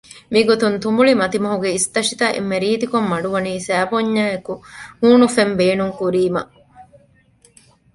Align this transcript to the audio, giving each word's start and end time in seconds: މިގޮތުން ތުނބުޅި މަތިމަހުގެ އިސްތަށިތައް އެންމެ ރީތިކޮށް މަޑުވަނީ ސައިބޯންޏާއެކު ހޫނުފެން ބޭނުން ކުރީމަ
މިގޮތުން 0.33 0.75
ތުނބުޅި 0.83 1.13
މަތިމަހުގެ 1.21 1.69
އިސްތަށިތައް 1.73 2.33
އެންމެ 2.35 2.57
ރީތިކޮށް 2.63 3.09
މަޑުވަނީ 3.11 3.53
ސައިބޯންޏާއެކު 3.67 4.53
ހޫނުފެން 5.01 5.53
ބޭނުން 5.59 5.93
ކުރީމަ 5.99 6.41